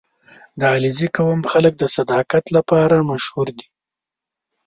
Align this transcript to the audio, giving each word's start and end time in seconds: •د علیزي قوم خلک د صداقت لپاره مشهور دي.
•د 0.59 0.61
علیزي 0.75 1.07
قوم 1.17 1.39
خلک 1.51 1.73
د 1.77 1.83
صداقت 1.97 2.45
لپاره 2.55 3.07
مشهور 3.11 3.47
دي. 3.57 3.67